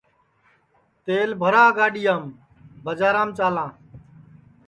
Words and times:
تیل 1.03 1.29
بھرا 1.41 1.65
گاڈؔیام 1.77 2.23
ٻجارام 2.85 3.29
چالاں 3.37 3.69